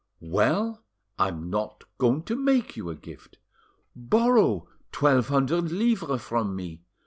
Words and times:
"Well, 0.23 0.83
I'm 1.19 1.51
not 1.51 1.83
going 1.99 2.23
to 2.23 2.35
make 2.35 2.75
you 2.75 2.89
a 2.89 2.95
gift. 2.95 3.37
Borrow 3.95 4.67
twelve 4.91 5.27
hundred 5.27 5.71
livres 5.71 6.23
from 6.23 6.55
me. 6.55 6.81